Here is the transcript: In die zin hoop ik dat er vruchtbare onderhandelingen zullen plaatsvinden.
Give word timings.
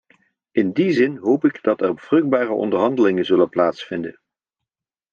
In 0.53 0.73
die 0.73 0.91
zin 0.93 1.17
hoop 1.17 1.45
ik 1.45 1.63
dat 1.63 1.81
er 1.81 1.97
vruchtbare 1.99 2.51
onderhandelingen 2.51 3.25
zullen 3.25 3.49
plaatsvinden. 3.49 4.19